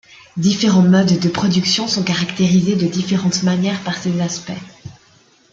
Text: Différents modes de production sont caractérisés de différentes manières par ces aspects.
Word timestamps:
Différents 0.37 0.81
modes 0.81 1.19
de 1.19 1.29
production 1.29 1.87
sont 1.87 2.01
caractérisés 2.03 2.75
de 2.75 2.87
différentes 2.87 3.43
manières 3.43 3.83
par 3.83 3.99
ces 3.99 4.19
aspects. 4.19 4.51